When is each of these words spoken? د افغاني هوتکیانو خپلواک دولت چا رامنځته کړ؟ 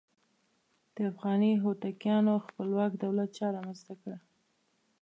د 0.95 0.97
افغاني 1.11 1.51
هوتکیانو 1.63 2.43
خپلواک 2.45 2.91
دولت 3.03 3.29
چا 3.37 3.47
رامنځته 3.55 3.93
کړ؟ 4.01 4.13